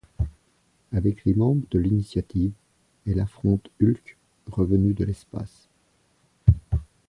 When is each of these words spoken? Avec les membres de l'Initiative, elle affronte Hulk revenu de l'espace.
Avec 0.93 1.25
les 1.25 1.35
membres 1.35 1.67
de 1.69 1.77
l'Initiative, 1.77 2.53
elle 3.05 3.19
affronte 3.19 3.69
Hulk 3.79 4.17
revenu 4.47 4.95
de 4.95 5.05
l'espace. 5.05 5.69